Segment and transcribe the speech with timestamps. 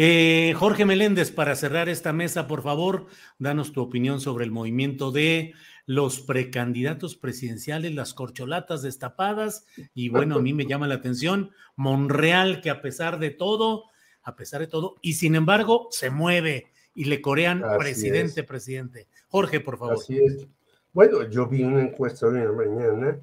[0.00, 3.06] Eh, Jorge Meléndez, para cerrar esta mesa, por favor,
[3.40, 5.54] danos tu opinión sobre el movimiento de
[5.86, 9.66] los precandidatos presidenciales, las corcholatas destapadas.
[9.94, 13.86] Y bueno, a mí me llama la atención Monreal, que a pesar de todo,
[14.22, 18.46] a pesar de todo, y sin embargo, se mueve y le corean Así presidente, es.
[18.46, 19.08] presidente.
[19.26, 19.94] Jorge, por favor.
[19.94, 20.46] Así es.
[20.92, 23.20] Bueno, yo vi una encuesta hoy en la mañana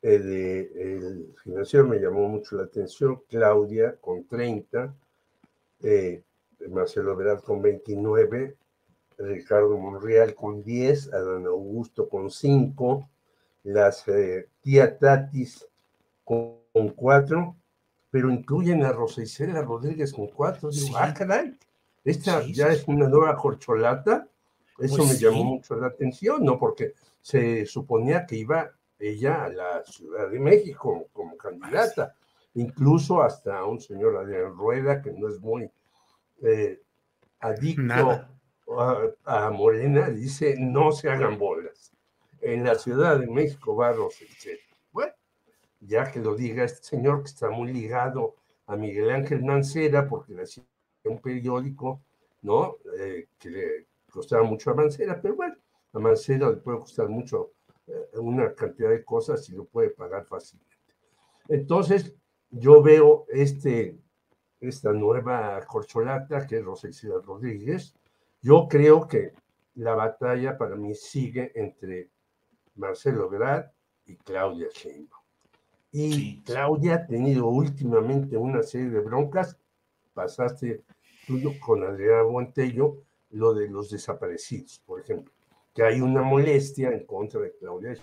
[0.00, 3.20] eh, de el financiero, me llamó mucho la atención.
[3.28, 4.94] Claudia con 30,
[5.86, 6.22] eh,
[6.68, 8.56] Marcelo Veraz con 29,
[9.18, 13.08] Ricardo Monreal con 10, Adán Augusto con 5,
[13.64, 15.66] las eh, tía Tatis
[16.24, 16.56] con,
[16.94, 17.56] 4,
[18.10, 20.70] pero incluyen a Rosa Isela Rodríguez con 4.
[20.70, 20.92] Digo, Sí.
[20.96, 21.56] ah, caray,
[22.04, 24.28] esta Sí, ya sí, es una nueva corcholata.
[24.78, 26.58] Eso Pues me llamó mucho la atención, ¿no?
[26.58, 32.14] Porque se suponía que iba ella a la Ciudad de México como candidata,
[32.54, 35.70] incluso hasta un señor Adrián Rueda, que no es muy
[36.42, 36.80] eh,
[37.40, 38.30] adicto Nada.
[39.24, 41.92] a, a Morena, dice, no se hagan bolas.
[42.40, 44.58] En la Ciudad de México va Rosicel.
[44.92, 45.12] Bueno,
[45.80, 48.36] ya que lo diga este señor que está muy ligado
[48.66, 50.64] a Miguel Ángel Mancera, porque le hacía
[51.04, 52.00] un periódico,
[52.42, 52.76] ¿no?
[52.98, 55.56] Eh, que le costaba mucho a Mancera, pero bueno,
[55.92, 57.52] a Mancera le puede costar mucho
[57.86, 60.76] eh, una cantidad de cosas y lo puede pagar fácilmente.
[61.48, 62.14] Entonces,
[62.50, 63.96] yo veo este,
[64.60, 67.94] esta nueva corcholata que es Rosicela Rodríguez.
[68.40, 69.32] Yo creo que
[69.74, 72.10] la batalla para mí sigue entre
[72.74, 73.70] Marcelo Ebrard
[74.06, 75.22] y Claudia Sheinbaum.
[75.92, 76.42] Y Sí.
[76.44, 79.58] Claudia ha tenido últimamente una serie de broncas.
[80.14, 80.82] Pasaste
[81.26, 85.32] tú con Adriana Buentello lo de los desaparecidos, por ejemplo,
[85.74, 87.94] que hay una molestia en contra de Claudia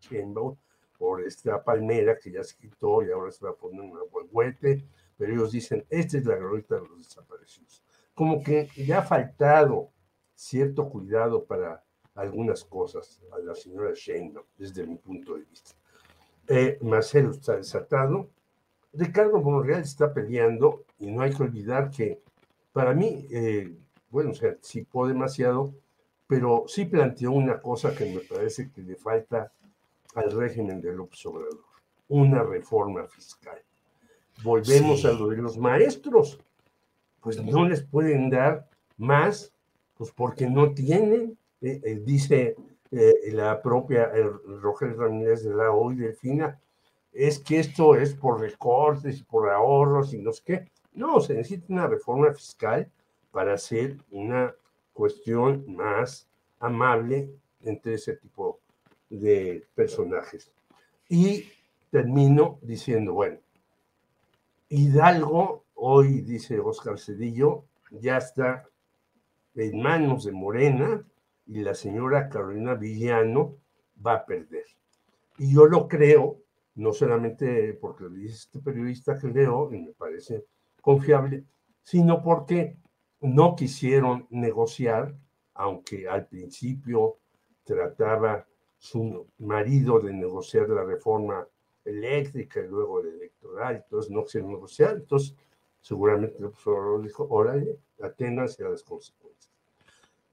[0.00, 0.56] Sheinbaum
[0.98, 4.84] por esta palmera que ya se quitó y ahora se va a poner un huehuete,
[5.16, 7.82] pero ellos dicen, esta es la glorieta de los desaparecidos.
[8.14, 9.90] Como que ya ha faltado
[10.34, 11.82] cierto cuidado para
[12.14, 15.72] algunas cosas a la señora Sheinbaum, desde mi punto de vista.
[16.48, 18.30] Eh, Marcelo está desatado,
[18.92, 22.22] Ricardo Monreal está peleando y no hay que olvidar que
[22.72, 23.74] para mí, eh,
[24.10, 25.74] bueno, se anticipó demasiado,
[26.26, 29.52] pero sí planteó una cosa que me parece que le falta
[30.14, 31.64] al régimen de López Obrador,
[32.08, 33.58] una reforma fiscal.
[34.42, 35.06] Volvemos Sí.
[35.06, 36.38] a lo de los maestros,
[37.20, 39.52] pues no les pueden dar más,
[39.96, 42.56] pues porque no tienen, eh, eh, dice
[42.92, 44.12] eh, la propia
[44.60, 46.60] Rogelio Ramírez de la OI Delfina,
[47.12, 50.70] es que esto es por recortes y por ahorros y no sé qué.
[50.92, 52.88] No, se necesita una reforma fiscal
[53.32, 54.54] para hacer una
[54.92, 56.28] cuestión más
[56.60, 57.30] amable
[57.62, 58.60] entre ese tipo
[59.10, 60.50] de personajes.
[61.08, 61.44] Y
[61.90, 63.38] termino diciendo, bueno,
[64.68, 68.68] Hidalgo, hoy dice Oscar Cedillo, ya está
[69.54, 71.06] en manos de Morena
[71.46, 73.58] y la señora Carolina Villano
[74.04, 74.64] va a perder.
[75.38, 76.38] Y yo lo creo,
[76.74, 80.46] no solamente porque lo dice este periodista que leo y me parece
[80.80, 81.44] confiable,
[81.84, 82.76] sino porque
[83.20, 85.14] no quisieron negociar,
[85.54, 87.18] aunque al principio
[87.62, 88.44] trataba
[88.78, 91.46] su marido de negociar la reforma
[91.86, 95.34] eléctrica y luego la electoral, entonces no quisieron negociar, entonces
[95.80, 99.52] seguramente el profesor dijo, órale, aténganse a las consecuencias.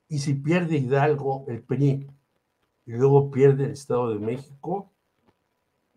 [0.09, 2.07] Y si pierde Hidalgo el PRI
[2.85, 4.91] y luego pierde el Estado de México,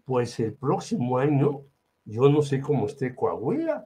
[0.05, 1.62] pues el próximo año
[2.05, 3.85] yo no sé cómo esté Coahuila,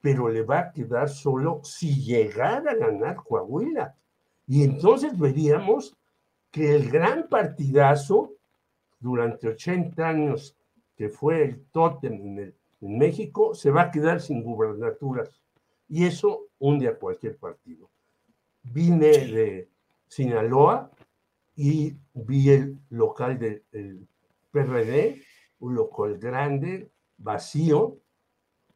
[0.00, 3.94] pero le va a quedar solo si llegara a ganar Coahuila.
[4.46, 5.96] Y entonces veríamos
[6.50, 8.32] que el gran partidazo
[8.98, 10.57] durante 80 años
[10.98, 15.30] que fue el tótem en, en México se va a quedar sin gubernaturas.
[15.88, 17.88] Y eso hunde a cualquier partido.
[18.64, 19.68] Vine de
[20.08, 20.90] Sinaloa
[21.54, 24.08] y vi el local del
[24.50, 25.22] PRD,
[25.60, 27.98] un local grande, vacío,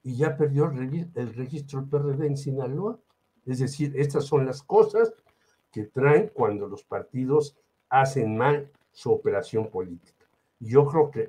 [0.04, 2.98] y ya perdió el registro del PRD en Sinaloa.
[3.46, 5.12] Es decir, estas son las cosas
[5.72, 7.56] que traen cuando los partidos
[7.88, 10.26] hacen mal su operación política.
[10.60, 11.28] Yo creo que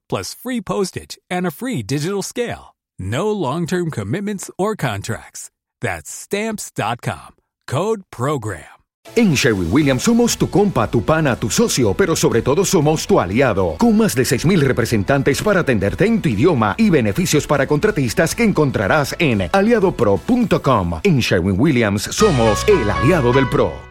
[0.11, 2.75] plus free postage and a free digital scale.
[2.99, 5.49] No long-term commitments or contracts.
[5.79, 7.37] That's stamps.com.
[7.65, 8.81] Code program.
[9.15, 13.19] En Sherwin Williams somos tu compa, tu pana, tu socio, pero sobre todo somos tu
[13.19, 18.35] aliado, con más de 6.000 representantes para atenderte en tu idioma y beneficios para contratistas
[18.35, 20.99] que encontrarás en aliadopro.com.
[21.03, 23.90] En Sherwin Williams somos el aliado del PRO.